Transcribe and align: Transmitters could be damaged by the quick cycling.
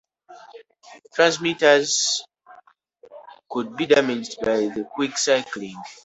Transmitters 1.13 2.23
could 3.47 3.77
be 3.77 3.85
damaged 3.85 4.37
by 4.41 4.61
the 4.61 4.89
quick 4.95 5.15
cycling. 5.15 5.77